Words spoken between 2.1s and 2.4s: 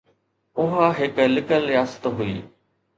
هئي.